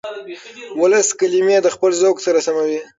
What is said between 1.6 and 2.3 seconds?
د خپل ذوق